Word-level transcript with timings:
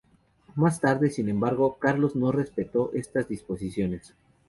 Más 0.55 0.79
tarde, 0.81 1.11
sin 1.11 1.29
embargo, 1.29 1.77
Carlos 1.79 2.15
no 2.15 2.31
respetó 2.31 2.89
estas 2.95 3.27
disposiciones. 3.29 4.15